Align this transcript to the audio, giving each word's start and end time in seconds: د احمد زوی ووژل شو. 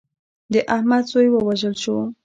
د 0.53 0.55
احمد 0.75 1.03
زوی 1.11 1.27
ووژل 1.31 1.75
شو. 1.83 1.97